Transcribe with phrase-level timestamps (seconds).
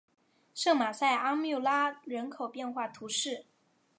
[0.55, 3.45] 圣马塞昂缪拉人口变化图示